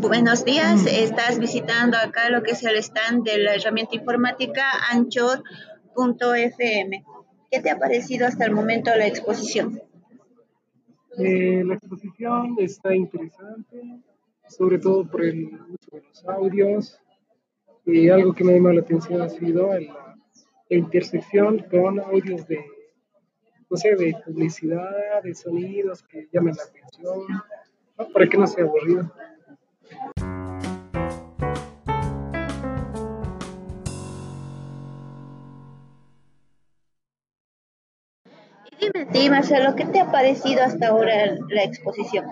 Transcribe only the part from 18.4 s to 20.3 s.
me ha llamado la atención ha sido la,